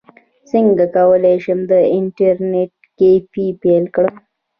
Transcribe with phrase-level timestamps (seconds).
[0.49, 4.15] څنګه کولی شم د انټرنیټ کیفې پیل کړم